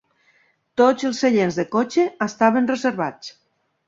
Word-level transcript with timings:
Tots 0.81 1.03
els 1.09 1.19
seients 1.25 1.59
de 1.59 1.65
cotxe 1.75 2.05
estaven 2.29 2.71
reservats. 2.73 3.31